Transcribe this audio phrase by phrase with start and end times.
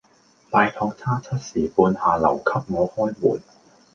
[0.49, 3.43] 拜託她七時半下樓給我開門